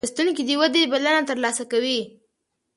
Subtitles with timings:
[0.03, 1.99] لوستونکی د ودې بلنه ترلاسه کوي.